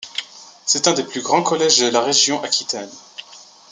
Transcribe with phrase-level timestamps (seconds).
[0.65, 2.89] C’est un des plus grands collèges de la région Aquitaine.